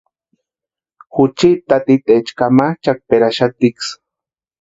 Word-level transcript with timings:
Juchiti 1.13 1.49
taaticha 1.67 2.15
kamachʼaperaxatiksï. 2.39 3.91